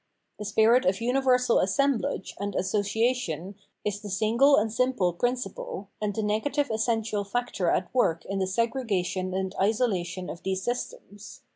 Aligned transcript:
The 0.39 0.45
spirit 0.45 0.83
of 0.87 0.99
universal 0.99 1.57
assem 1.57 2.01
blage 2.01 2.29
and 2.39 2.55
association 2.55 3.53
is 3.85 4.01
the 4.01 4.09
single 4.09 4.57
and 4.57 4.73
simple 4.73 5.13
prin 5.13 5.35
ciple, 5.35 5.89
and 6.01 6.11
the 6.15 6.23
negative 6.23 6.71
essential 6.71 7.23
factor 7.23 7.69
at 7.69 7.93
work 7.93 8.25
in 8.25 8.39
the 8.39 8.47
segregation 8.47 9.31
and 9.35 9.53
isolation 9.61 10.27
of 10.27 10.41
these 10.41 10.63
systems. 10.63 11.41